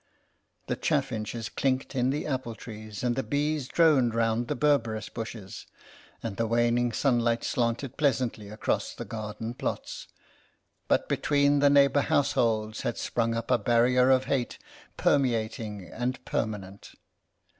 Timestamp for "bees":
3.21-3.67